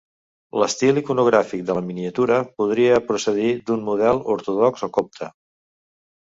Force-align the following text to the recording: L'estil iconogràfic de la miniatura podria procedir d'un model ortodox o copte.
L'estil 0.61 0.99
iconogràfic 1.01 1.61
de 1.67 1.75
la 1.79 1.83
miniatura 1.91 2.41
podria 2.63 2.97
procedir 3.11 3.53
d'un 3.69 3.87
model 3.93 4.25
ortodox 4.39 4.91
o 4.91 4.93
copte. 5.01 5.33